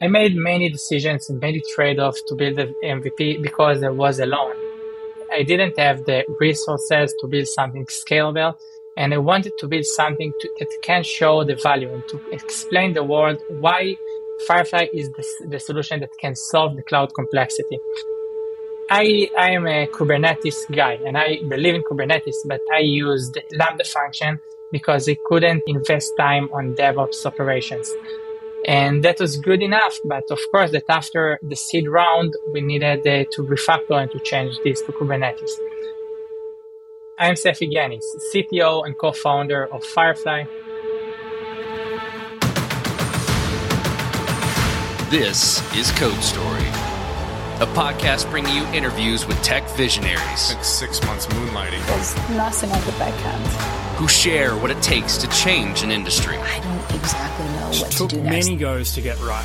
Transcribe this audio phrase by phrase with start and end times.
[0.00, 4.54] I made many decisions and many trade-offs to build the MVP because I was alone.
[5.32, 8.54] I didn't have the resources to build something scalable,
[8.96, 12.92] and I wanted to build something to, that can show the value and to explain
[12.92, 13.96] the world why
[14.46, 17.80] Firefly is the, the solution that can solve the cloud complexity.
[18.90, 23.82] I, I am a Kubernetes guy and I believe in Kubernetes, but I used Lambda
[23.82, 24.38] function
[24.70, 27.92] because I couldn't invest time on DevOps operations.
[28.66, 29.98] And that was good enough.
[30.04, 34.18] But of course, that after the seed round, we needed uh, to refactor and to
[34.20, 35.50] change this to Kubernetes.
[37.18, 40.44] I'm Sefi Genis, CTO and co-founder of Firefly.
[45.10, 46.68] This is Code Story,
[47.60, 50.38] a podcast bringing you interviews with tech visionaries.
[50.38, 51.84] Six, six months moonlighting.
[51.86, 56.36] There's nothing I could backhand who share what it takes to change an industry.
[56.36, 58.46] I don't exactly know what took to do next.
[58.46, 59.42] many goes to get right.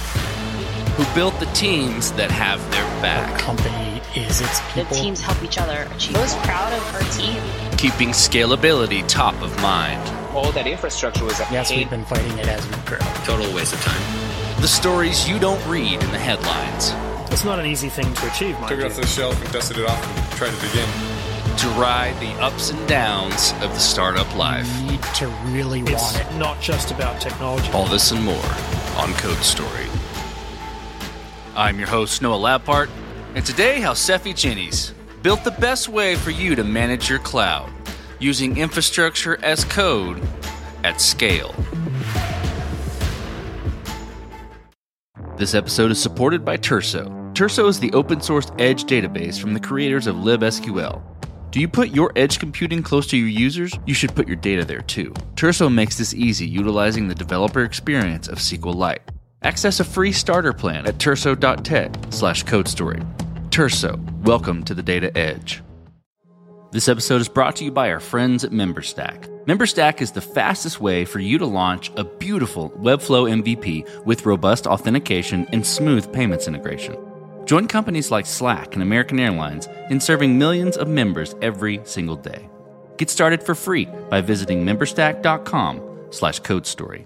[0.95, 3.39] Who built the teams that have their back.
[3.39, 4.83] company is its people.
[4.83, 6.15] The teams help each other achieve.
[6.17, 7.41] I was proud of our team.
[7.79, 10.07] Keeping scalability top of mind.
[10.35, 12.99] All that infrastructure was Yes, we've been fighting it as we grow.
[13.25, 14.61] Total waste of time.
[14.61, 16.93] The stories you don't read in the headlines.
[17.33, 19.89] It's not an easy thing to achieve, Took it off the shelf and dusted it
[19.89, 21.12] off and tried it again
[21.57, 24.67] to ride the ups and downs of the startup life.
[24.81, 26.37] You need to really it's want it.
[26.37, 27.71] Not just about technology.
[27.71, 28.35] All this and more
[28.97, 29.87] on Code Story.
[31.55, 32.89] I'm your host, Noah Labhart,
[33.35, 37.71] and today how Sefi Genis built the best way for you to manage your cloud
[38.19, 40.21] using infrastructure as code
[40.83, 41.53] at scale.
[45.37, 47.07] This episode is supported by Turso.
[47.33, 51.12] Turso is the open source edge database from the creators of libsql.
[51.53, 53.77] Do you put your edge computing close to your users?
[53.85, 55.11] You should put your data there too.
[55.35, 59.01] Turso makes this easy utilizing the developer experience of SQLite.
[59.43, 63.05] Access a free starter plan at turso.tech slash codestory.
[63.51, 65.61] Turso, welcome to the data edge.
[66.71, 69.27] This episode is brought to you by our friends at MemberStack.
[69.45, 74.65] MemberStack is the fastest way for you to launch a beautiful Webflow MVP with robust
[74.65, 76.97] authentication and smooth payments integration.
[77.45, 82.49] Join companies like Slack and American Airlines in serving millions of members every single day.
[82.97, 85.81] Get started for free by visiting memberstack.com
[86.11, 87.05] slash codestory.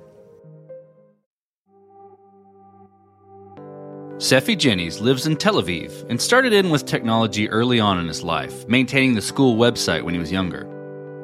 [4.17, 8.23] Sefi Genis lives in Tel Aviv and started in with technology early on in his
[8.23, 10.67] life, maintaining the school website when he was younger.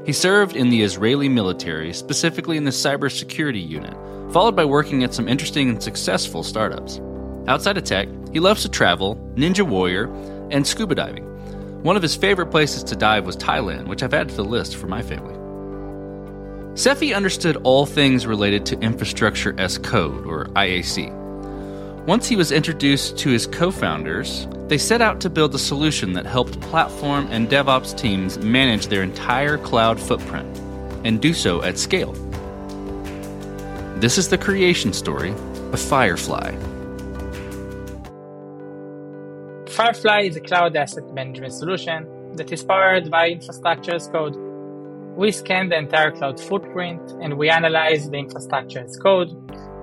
[0.06, 3.95] He served in the Israeli military, specifically in the cybersecurity unit,
[4.31, 7.00] followed by working at some interesting and successful startups.
[7.47, 10.05] Outside of tech, he loves to travel, Ninja Warrior,
[10.49, 11.25] and scuba diving.
[11.83, 14.77] One of his favorite places to dive was Thailand, which I've added to the list
[14.77, 15.35] for my family.
[16.75, 21.11] Sefi understood all things related to infrastructure as code, or IAC.
[22.05, 26.13] Once he was introduced to his co founders, they set out to build a solution
[26.13, 30.57] that helped platform and DevOps teams manage their entire cloud footprint
[31.03, 32.13] and do so at scale.
[33.97, 35.31] This is the creation story
[35.71, 36.72] of Firefly.
[39.73, 44.35] Firefly is a cloud asset management solution that is powered by infrastructure as code.
[45.17, 49.31] We scan the entire cloud footprint and we analyze the infrastructure as code.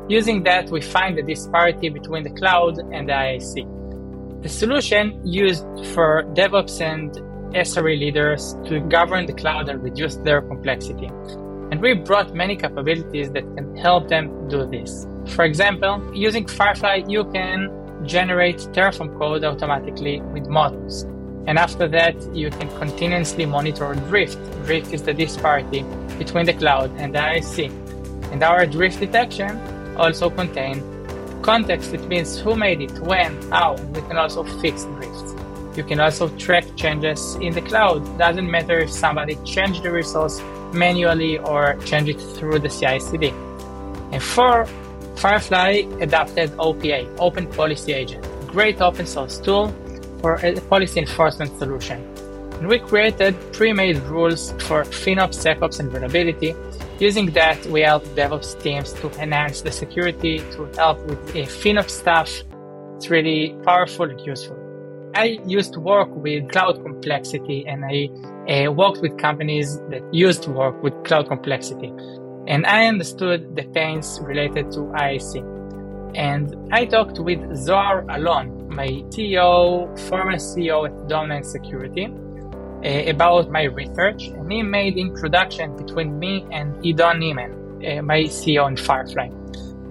[0.08, 4.42] Using that, we find the disparity between the cloud and the IAC.
[4.44, 7.10] The solution used for DevOps and
[7.52, 11.06] SRE leaders to govern the cloud and reduce their complexity.
[11.72, 15.08] And we brought many capabilities that can help them do this.
[15.34, 21.02] For example, using Firefly, you can generate Terraform code automatically with models.
[21.46, 24.38] And after that, you can continuously monitor drift.
[24.64, 25.82] Drift is the disparity
[26.18, 27.70] between the cloud and the IAC.
[28.30, 29.58] And our drift detection
[29.96, 30.82] also contains
[31.42, 31.92] context.
[31.94, 33.74] It means who made it, when, how.
[33.94, 35.34] We can also fix drifts.
[35.76, 38.18] You can also track changes in the cloud.
[38.18, 40.40] Doesn't matter if somebody changed the resource
[40.72, 43.32] manually or changed it through the CI/CD.
[44.12, 44.66] And for
[45.20, 49.68] Firefly adopted OPA, Open Policy Agent, great open source tool
[50.22, 52.00] for a policy enforcement solution.
[52.54, 56.54] And we created pre-made rules for FinOps, SecOps, and vulnerability.
[56.98, 61.90] Using that, we help DevOps teams to enhance the security, to help with the FinOps
[61.90, 62.30] stuff.
[62.96, 64.56] It's really powerful and useful.
[65.14, 68.08] I used to work with cloud complexity and I
[68.50, 71.92] uh, worked with companies that used to work with cloud complexity.
[72.50, 75.36] And I understood the pains related to IAC.
[76.16, 83.52] And I talked with Zohar Alon, my CEO, former CEO at Dome9 Security, uh, about
[83.52, 84.24] my research.
[84.24, 87.52] And he made introduction between me and Ido Neeman,
[87.86, 89.28] uh, my CEO in Firefly.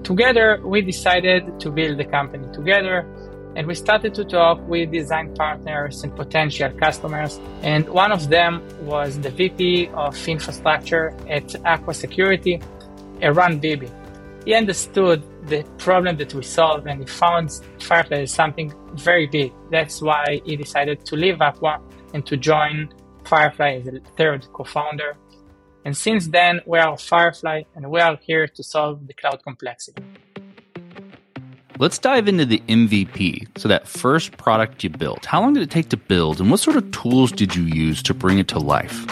[0.03, 3.07] Together, we decided to build the company together
[3.55, 7.39] and we started to talk with design partners and potential customers.
[7.61, 12.61] And one of them was the VP of infrastructure at Aqua Security,
[13.21, 13.89] Eran Bibi.
[14.45, 19.51] He understood the problem that we solved and he found Firefly as something very big.
[19.71, 21.81] That's why he decided to leave Aqua
[22.13, 22.89] and to join
[23.25, 25.17] Firefly as a third co-founder.
[25.85, 30.03] And since then, we are Firefly and we are here to solve the cloud complexity.
[31.79, 33.57] Let's dive into the MVP.
[33.57, 36.59] So, that first product you built, how long did it take to build, and what
[36.59, 39.05] sort of tools did you use to bring it to life?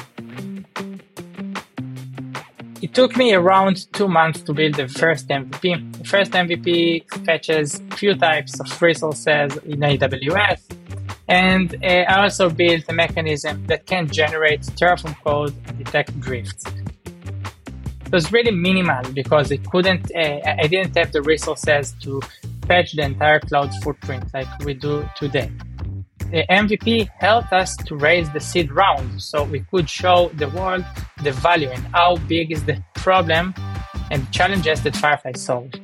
[2.81, 5.97] It took me around two months to build the first MVP.
[5.97, 10.59] The first MVP fetches a few types of resources in AWS,
[11.29, 16.65] and uh, I also built a mechanism that can generate Terraform code and detect drifts.
[16.65, 22.21] It was really minimal because it couldn't, uh, I didn't have the resources to
[22.67, 25.51] fetch the entire cloud footprint like we do today.
[26.31, 30.83] The MVP helped us to raise the seed round so we could show the world
[31.23, 33.53] the value and how big is the problem
[34.11, 35.79] and challenges that Firefly solved.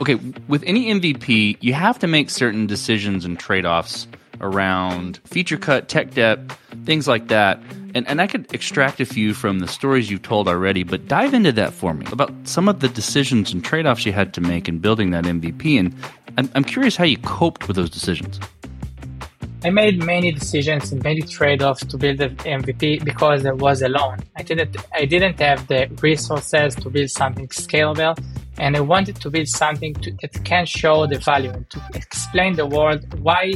[0.00, 0.14] Okay,
[0.46, 4.06] with any MVP, you have to make certain decisions and trade offs
[4.40, 6.38] around feature cut, tech debt,
[6.84, 7.60] things like that.
[7.94, 11.34] And, and I could extract a few from the stories you've told already, but dive
[11.34, 14.40] into that for me about some of the decisions and trade offs you had to
[14.40, 15.78] make in building that MVP.
[15.78, 15.94] And
[16.38, 18.38] I'm, I'm curious how you coped with those decisions.
[19.62, 24.20] I made many decisions and many trade-offs to build the MVP because I was alone.
[24.34, 28.18] I didn't I didn't have the resources to build something scalable
[28.56, 32.56] and I wanted to build something to, that can show the value and to explain
[32.56, 33.52] the world why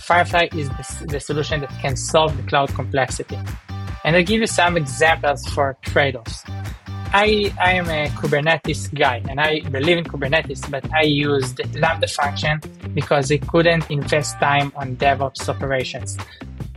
[0.00, 3.38] Firefly is the, the solution that can solve the cloud complexity.
[4.08, 6.42] And I'll give you some examples for trade-offs.
[7.12, 12.08] I, I am a Kubernetes guy and I believe in Kubernetes, but I used Lambda
[12.08, 12.58] function
[12.94, 16.16] because I couldn't invest time on DevOps operations.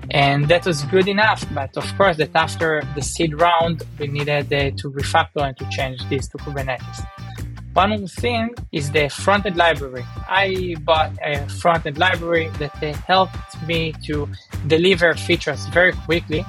[0.09, 1.45] And that was good enough.
[1.53, 5.65] But of course, that after the seed round, we needed uh, to refactor and to
[5.69, 7.07] change this to Kubernetes.
[7.71, 10.03] One thing is the frontend library.
[10.27, 14.27] I bought a frontend library that uh, helped me to
[14.67, 16.45] deliver features very quickly,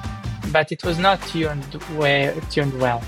[0.53, 1.65] but it was not tuned,
[1.97, 3.01] well, tuned well.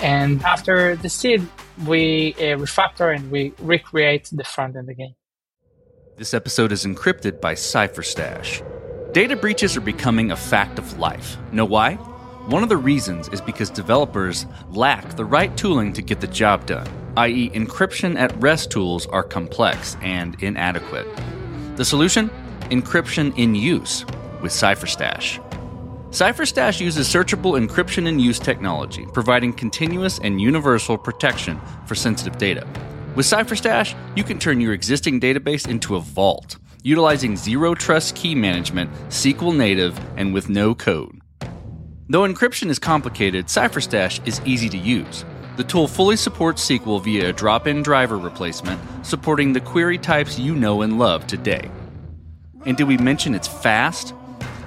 [0.00, 1.48] And after the seed,
[1.86, 5.14] we uh, refactor and we recreate the front end again.
[6.16, 8.62] This episode is encrypted by CipherStash.
[9.12, 11.36] Data breaches are becoming a fact of life.
[11.50, 11.94] Know why?
[12.46, 16.66] One of the reasons is because developers lack the right tooling to get the job
[16.66, 21.06] done, i.e., encryption at rest tools are complex and inadequate.
[21.76, 22.30] The solution?
[22.70, 24.04] Encryption in use
[24.42, 25.40] with CipherStash.
[26.12, 32.66] CipherStash uses searchable encryption and use technology, providing continuous and universal protection for sensitive data.
[33.14, 38.34] With CipherStash, you can turn your existing database into a vault, utilizing zero trust key
[38.34, 41.18] management, SQL native, and with no code.
[42.10, 45.24] Though encryption is complicated, CipherStash is easy to use.
[45.56, 50.38] The tool fully supports SQL via a drop in driver replacement, supporting the query types
[50.38, 51.70] you know and love today.
[52.66, 54.12] And did we mention it's fast?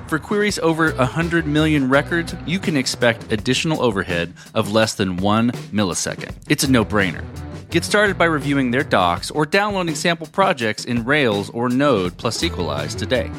[0.08, 5.52] For queries over 100 million records, you can expect additional overhead of less than one
[5.74, 6.36] millisecond.
[6.48, 7.24] It's a no brainer.
[7.72, 12.38] Get started by reviewing their docs or downloading sample projects in Rails or Node plus
[12.42, 13.32] Sequelize today.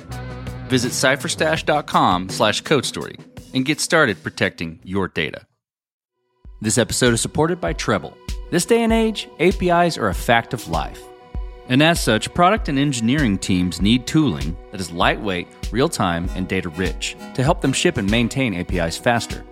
[0.68, 3.18] Visit cipherstash.com slash codestory
[3.54, 5.46] and get started protecting your data.
[6.60, 8.14] This episode is supported by Treblle.
[8.50, 11.00] This day and age, APIs are a fact of life.
[11.68, 16.46] And as such, product and engineering teams need tooling that is lightweight, real time, and
[16.46, 19.44] data rich to help them ship and maintain APIs faster.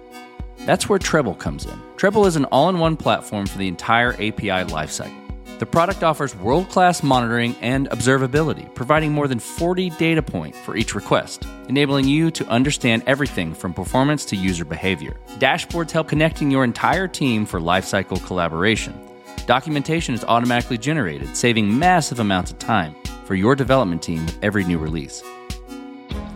[0.59, 1.78] That's where Treblle comes in.
[1.97, 5.21] Treblle is an all in one platform for the entire API lifecycle.
[5.59, 10.76] The product offers world class monitoring and observability, providing more than 40 data points for
[10.76, 15.16] each request, enabling you to understand everything from performance to user behavior.
[15.38, 18.99] Dashboards help connecting your entire team for lifecycle collaboration.
[19.47, 22.95] Documentation is automatically generated, saving massive amounts of time
[23.27, 25.23] for your development team with every new release.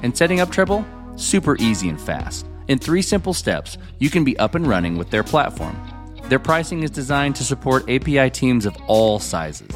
[0.02, 0.84] And setting up Treblle?
[1.18, 2.46] Super easy and fast.
[2.68, 5.76] In three simple steps, you can be up and running with their platform.
[6.24, 9.70] Their pricing is designed to support API teams of all sizes.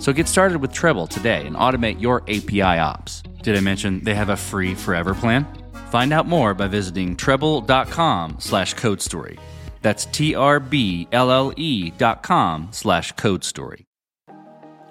[0.00, 3.22] So get started with Treblle today and automate your API ops.
[3.42, 5.46] Did I mention they have a free forever plan?
[5.90, 9.38] Find out more by visiting treblle.com slash code story.
[9.82, 13.86] That's T-R-B-L-L-E dot com slash code story.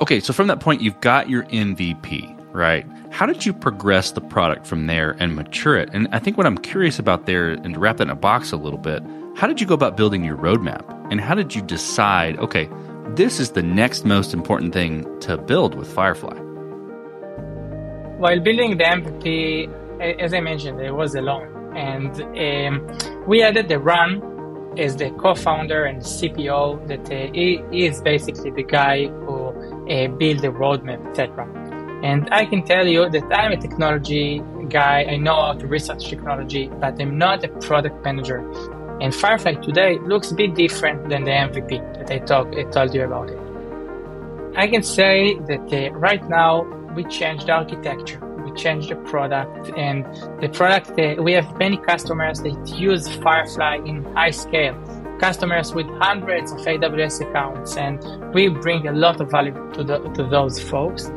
[0.01, 2.85] Okay, so from that point, you've got your MVP, right?
[3.11, 5.89] How did you progress the product from there and mature it?
[5.91, 8.53] And I think what I'm curious about there, and to wrap that in a box
[8.53, 9.03] a little bit,
[9.35, 10.85] how did you go about building your roadmap?
[11.11, 12.69] And how did you decide, okay,
[13.15, 16.37] this is the next most important thing to build with Firefly.
[18.19, 21.75] While building the MVP, as I mentioned, it was alone.
[21.75, 24.21] And um, we added Eran
[24.77, 29.49] as the co-founder and CPO that uh, he is basically the guy who
[29.89, 31.47] uh, built the roadmap, etc.
[32.03, 35.03] And I can tell you that I'm a technology guy.
[35.03, 38.39] I know how to research technology, but I'm not a product manager.
[39.01, 42.93] And Firefly today looks a bit different than the MVP that I, talk, I told
[42.93, 43.39] you about it.
[44.55, 46.63] I can say that uh, right now
[46.95, 50.05] we changed architecture, we change the product, and
[50.41, 54.75] the product, uh, we have many customers that use Firefly in high scale
[55.19, 58.01] customers with hundreds of AWS accounts, and
[58.33, 61.11] we bring a lot of value to, the, to those folks.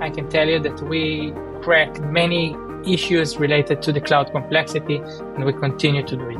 [0.00, 5.44] I can tell you that we crack many issues related to the cloud complexity, and
[5.44, 6.38] we continue to do it.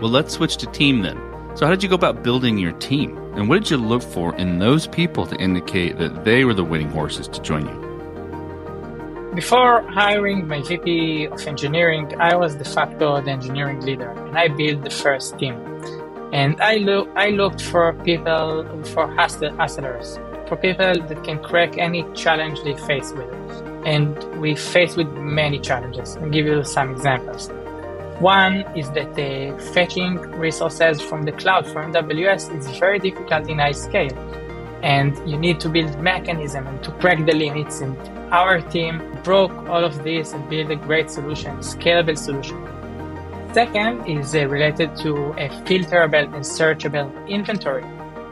[0.00, 1.18] Well, let's switch to team then.
[1.56, 3.16] So, how did you go about building your team?
[3.34, 6.64] And what did you look for in those people to indicate that they were the
[6.64, 7.89] winning horses to join you?
[9.34, 14.48] Before hiring my VP of engineering, I was de facto the engineering leader, and I
[14.48, 15.54] built the first team.
[16.32, 20.18] And I look, I looked for people for hustlers,
[20.48, 23.32] for people that can crack any challenge they face with.
[23.86, 26.16] And we face with many challenges.
[26.16, 27.50] I'll give you some examples.
[28.18, 33.60] One is that uh, fetching resources from the cloud from AWS is very difficult in
[33.60, 34.39] high scale.
[34.82, 37.80] And you need to build mechanism and to crack the limits.
[37.80, 37.96] And
[38.32, 42.66] our team broke all of this and built a great solution, scalable solution.
[43.52, 47.84] Second is uh, related to a filterable and searchable inventory.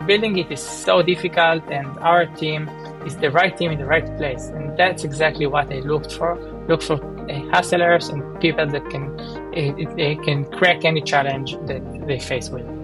[0.06, 2.68] Building it is so difficult, and our team
[3.04, 4.46] is the right team in the right place.
[4.46, 6.38] And that's exactly what I looked for.
[6.68, 12.06] Look for uh, hustlers and people that can uh, they can crack any challenge that
[12.06, 12.77] they face with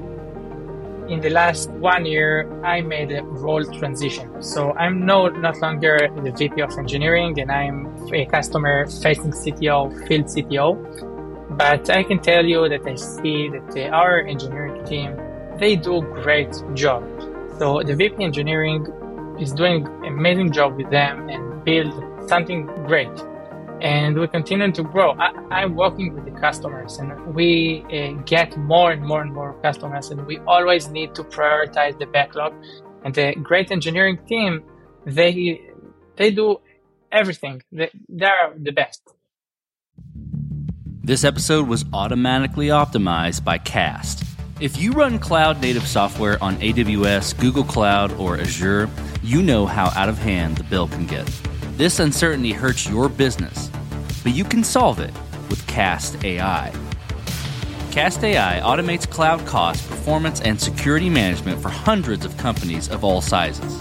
[1.09, 4.43] in the last one year, I made a role transition.
[4.43, 10.27] So I'm no not longer the VP of engineering, and I'm a customer-facing CTO, field
[10.27, 11.57] CTO.
[11.57, 15.17] But I can tell you that I see that our engineering team
[15.59, 17.05] they do great job.
[17.59, 18.87] So the VP engineering
[19.39, 21.93] is doing amazing job with them and build
[22.29, 23.11] something great
[23.85, 25.13] and we continue to grow.
[25.13, 29.53] I, am working with the customers, and we uh, get more and more and more
[29.61, 32.55] customers, and we always need to prioritize the backlog.
[33.05, 34.63] And the great engineering team,
[35.05, 35.61] they
[36.17, 36.61] they do
[37.13, 37.63] everything.
[37.71, 39.03] They, they're the best.
[41.03, 44.25] This episode was automatically optimized by Cast.
[44.61, 48.89] If you run cloud native software on AWS, Google Cloud, or Azure,
[49.23, 51.27] you know how out of hand the bill can get.
[51.77, 53.69] This uncertainty hurts your business,
[54.25, 55.13] but you can solve it
[55.49, 56.73] with Cast AI.
[57.93, 63.21] Cast AI automates cloud cost, performance, and security management for hundreds of companies of all
[63.21, 63.79] sizes.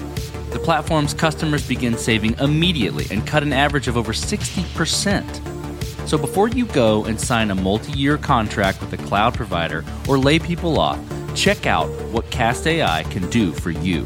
[0.51, 6.07] The platform's customers begin saving immediately and cut an average of over 60%.
[6.07, 10.19] So before you go and sign a multi year contract with a cloud provider or
[10.19, 10.99] lay people off,
[11.33, 14.05] check out what Cast AI can do for you.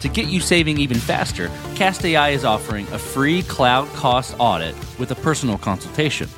[0.00, 4.76] To get you saving even faster, Cast AI is offering a free cloud cost audit
[5.02, 6.28] with a personal consultation.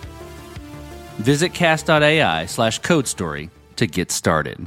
[1.18, 4.66] Visit cast.ai slash code story to get started.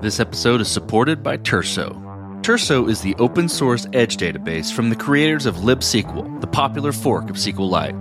[0.00, 1.94] This episode is supported by Turso.
[2.42, 7.30] Turso is the open source edge database from the creators of libSQL, the popular fork
[7.30, 7.96] of SQLite.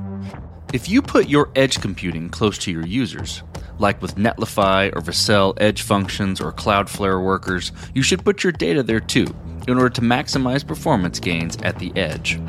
[0.73, 3.43] If you put your edge computing close to your users,
[3.77, 8.81] like with Netlify or Vercel edge functions or Cloudflare workers, you should put your data
[8.81, 9.27] there too
[9.67, 12.39] in order to maximize performance gains at the edge.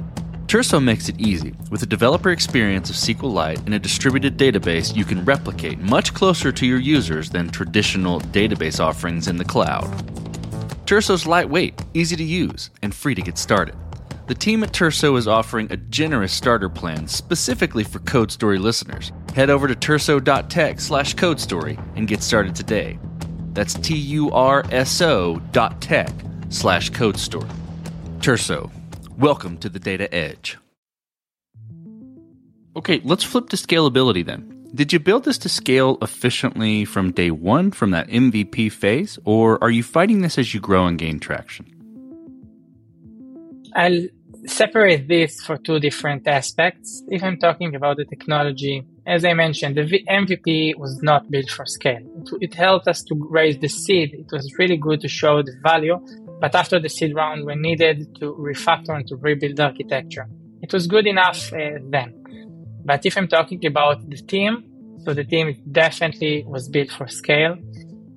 [0.52, 1.54] Turso makes it easy.
[1.70, 6.52] With a developer experience of SQLite and a distributed database, you can replicate much closer
[6.52, 9.86] to your users than traditional database offerings in the cloud.
[10.84, 13.74] Turso's lightweight, easy to use, and free to get started.
[14.26, 19.10] The team at Turso is offering a generous starter plan specifically for Code Story listeners.
[19.34, 22.98] Head over to turso.tech slash code story and get started today.
[23.54, 26.10] That's T U R S O dot tech
[26.50, 27.48] slash code story.
[29.18, 30.56] Welcome to the Data Edge.
[32.74, 34.68] Okay, let's flip to scalability then.
[34.74, 39.62] Did you build this to scale efficiently from day one from that MVP phase, or
[39.62, 41.66] are you fighting this as you grow and gain traction?
[43.74, 44.06] I'll
[44.46, 47.02] separate this for two different aspects.
[47.08, 51.66] If I'm talking about the technology, as I mentioned, the MVP was not built for
[51.66, 52.02] scale.
[52.18, 54.14] It, it, helped us to raise the seed.
[54.14, 55.98] It was really good to show the value,
[56.42, 60.26] but after the seed round, we needed to refactor and to rebuild the architecture.
[60.64, 62.08] It was good enough uh, then.
[62.84, 64.52] But if I'm talking about the team,
[65.04, 67.54] so the team definitely was built for scale.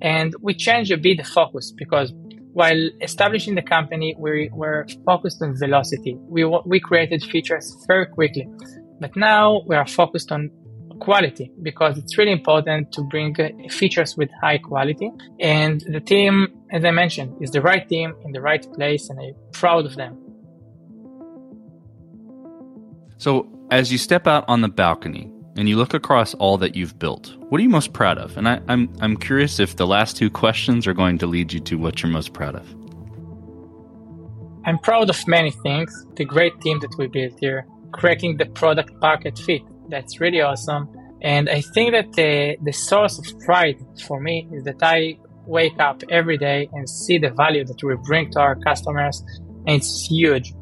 [0.02, 2.08] And we changed a bit the focus because
[2.56, 6.16] While establishing the company, we were focused on velocity.
[6.18, 8.48] We, we created features very quickly.
[8.98, 10.48] But now we are focused on
[10.98, 15.10] quality because it's really important to bring uh, features with high quality.
[15.40, 19.18] And the team, as I mentioned, is the right team in the right place, and
[19.20, 20.18] I'm proud of them.
[23.18, 26.98] So, as you step out on the balcony and you look across all that you've
[26.98, 28.36] built, what are you most proud of?
[28.36, 31.60] And I, I'm I'm curious if the last two questions are going to lead you
[31.60, 32.74] to what you're most proud of.
[34.66, 36.06] I'm proud of many things.
[36.16, 39.62] The great team that we built here, cracking the product market fit.
[39.88, 40.88] That's really awesome.
[41.22, 45.78] And I think that the, the source of pride for me is that I wake
[45.78, 49.22] up every day and see the value that we bring to our customers.
[49.66, 50.54] And it's huge.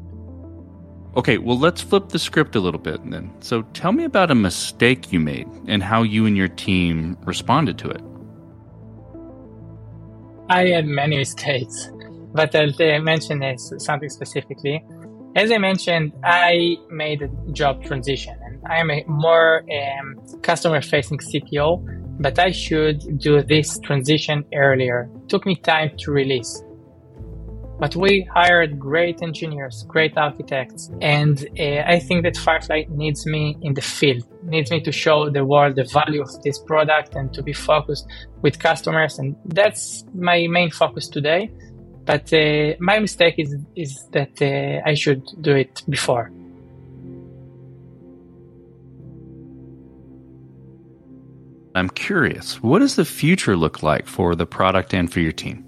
[1.15, 3.31] Okay, well, let's flip the script a little bit then.
[3.39, 7.77] So tell me about a mistake you made and how you and your team responded
[7.79, 8.01] to it.
[10.49, 11.89] I had many mistakes,
[12.33, 14.83] but I'll uh, mention something specifically.
[15.35, 20.81] As I mentioned, I made a job transition and I am a more um, customer
[20.81, 25.09] facing CTO, but I should do this transition earlier.
[25.23, 26.63] It took me time to release.
[27.77, 33.57] But we hired great engineers, great architects, and uh, I think that Firefly needs me
[33.61, 37.33] in the field, needs me to show the world the value of this product and
[37.33, 38.07] to be focused
[38.41, 39.19] with customers.
[39.19, 41.51] And that's my main focus today.
[42.05, 46.31] But uh, my mistake is is that uh, I should do it before.
[51.75, 55.65] I'm curious, what does the future look like for the product and for your team?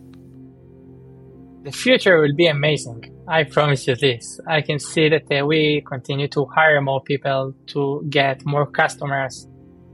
[1.68, 3.04] the future will be amazing.
[3.28, 4.40] I promise you this.
[4.48, 9.46] I can see that we continue to hire more people to get more customers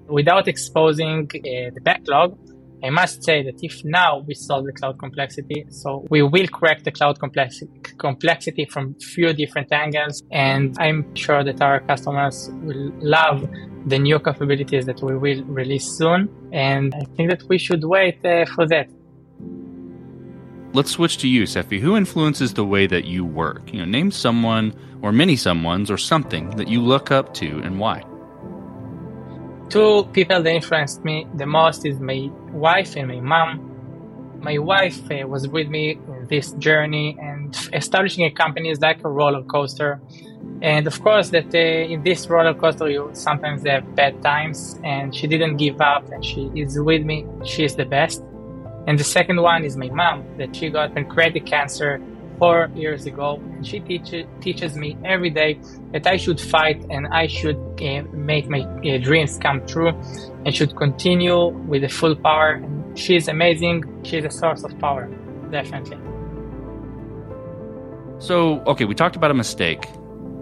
[0.08, 2.38] without exposing uh, the backlog.
[2.84, 6.84] I must say that if now we solve the cloud complexity, so we will crack
[6.84, 12.91] the cloud complexi- complexity from few different angles, and I'm sure that our customers will
[13.00, 13.48] love
[13.86, 16.30] the new capabilities that we will release soon.
[16.52, 18.88] And I think that we should wait uh, for that.
[20.74, 21.80] Let's switch to you, Sefi.
[21.80, 23.72] Who influences the way that you work?
[23.72, 27.80] You know, name someone or many someones or something that you look up to and
[27.80, 28.04] why.
[29.69, 33.69] Two people that influenced me the most is my wife and my mom.
[34.39, 39.04] My wife uh, was with me in this journey, and establishing a company is like
[39.04, 40.02] a roller coaster.
[40.62, 41.58] And of course, that uh,
[41.93, 46.23] in this roller coaster, you sometimes have bad times, and she didn't give up, and
[46.23, 47.26] she is with me.
[47.45, 48.21] She is the best.
[48.86, 52.02] And the second one is my mom, that she got pancreatic cancer
[52.43, 53.39] four years ago.
[53.53, 54.10] And she teach,
[54.41, 55.51] teaches me every day
[55.93, 59.91] that I should fight and I should uh, make my uh, dreams come true
[60.43, 62.51] and should continue with the full power.
[62.63, 63.77] And she's amazing.
[64.03, 65.06] She's a source of power,
[65.51, 65.97] definitely.
[68.19, 69.88] So, okay, we talked about a mistake,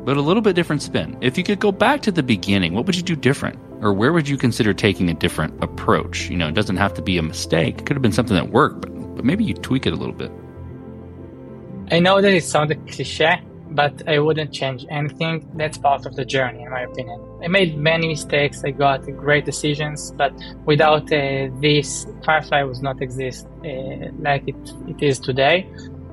[0.05, 1.15] but a little bit different spin.
[1.21, 3.59] If you could go back to the beginning, what would you do different?
[3.83, 6.31] Or where would you consider taking a different approach?
[6.31, 7.81] You know, it doesn't have to be a mistake.
[7.81, 10.15] It could have been something that worked, but, but maybe you tweak it a little
[10.15, 10.31] bit.
[11.91, 15.45] I know that it sounds cliche, but I wouldn't change anything.
[15.55, 17.21] That's part of the journey, in my opinion.
[17.43, 18.63] I made many mistakes.
[18.63, 20.31] I got great decisions, but
[20.65, 24.55] without uh, this, Firefly would not exist uh, like it,
[24.87, 25.69] it is today.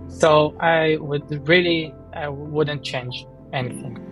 [0.09, 4.05] So I would really, I wouldn't change anything.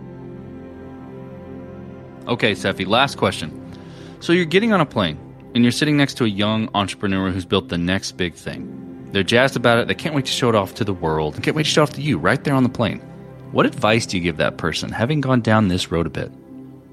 [2.29, 3.51] Okay, Sefi, last question.
[4.21, 5.19] So you're getting on a plane
[5.53, 8.86] and you're sitting next to a young entrepreneur who's built the next big thing.
[9.11, 9.87] They're jazzed about it.
[9.87, 11.89] They can't wait to show it off to the world can't wait to show it
[11.89, 12.99] off to you right there on the plane.
[13.51, 16.31] What advice do you give that person, having gone down this road a bit?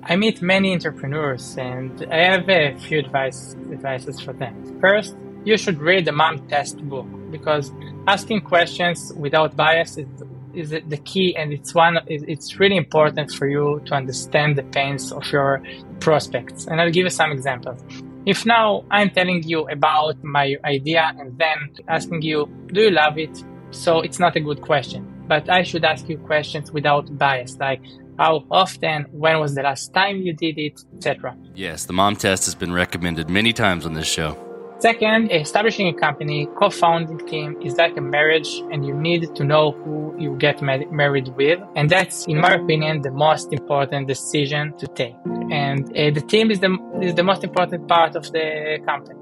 [0.05, 4.79] I meet many entrepreneurs and I have a few advice advices for them.
[4.81, 7.73] First, you should read the mom test book because
[8.07, 10.07] asking questions without bias is
[10.55, 15.11] is the key and it's one it's really important for you to understand the pains
[15.11, 15.61] of your
[15.99, 17.83] prospects and i'll give you some examples
[18.27, 23.19] if now i'm telling you about my idea and then asking you do you love
[23.19, 23.45] it?
[23.71, 25.11] So it's not a good question.
[25.27, 27.83] But i should ask you questions without bias like
[28.19, 32.45] how often when was the last time you did it etc yes the mom test
[32.45, 34.44] has been recommended many times on this show
[34.85, 39.71] Second, establishing a company, co-founding team is like a marriage and you need to know
[39.71, 41.59] who you get married with.
[41.75, 45.17] And that's, in my opinion, the most important decision to take.
[45.51, 49.19] And uh, the team is the, is the most important part of the company.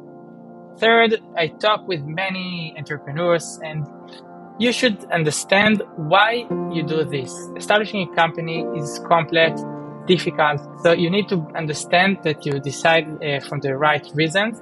[0.78, 3.86] Third, I talk with many entrepreneurs and
[4.58, 7.32] you should understand why you do this.
[7.56, 9.62] Establishing a company is complex,
[10.08, 10.60] difficult.
[10.82, 14.60] So you need to understand that you decide uh, from the right reasons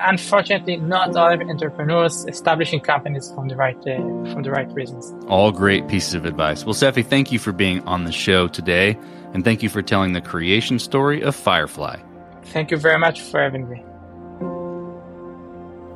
[0.00, 5.12] unfortunately, not all entrepreneurs establishing companies from the right uh, from the right reasons.
[5.28, 6.64] All great pieces of advice.
[6.64, 8.98] Well, Sefi, thank you for being on the show today,
[9.34, 11.96] and thank you for telling the creation story of Firefly.
[12.44, 13.84] Thank you very much for having me.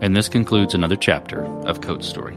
[0.01, 2.37] And this concludes another chapter of Code Story.